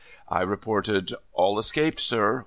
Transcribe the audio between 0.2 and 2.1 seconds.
I reported,' All escaped,